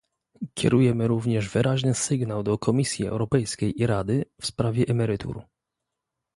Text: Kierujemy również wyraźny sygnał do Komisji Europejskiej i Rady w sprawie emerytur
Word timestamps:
Kierujemy 0.53 1.07
również 1.07 1.49
wyraźny 1.49 1.93
sygnał 1.95 2.43
do 2.43 2.57
Komisji 2.57 3.07
Europejskiej 3.07 3.81
i 3.81 3.87
Rady 3.87 4.25
w 4.41 4.45
sprawie 4.45 4.85
emerytur 4.87 5.41